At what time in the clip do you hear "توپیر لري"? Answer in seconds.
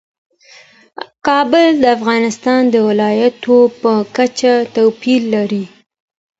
4.75-5.63